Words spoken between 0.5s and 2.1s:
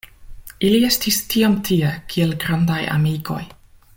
Ili estis tiam tie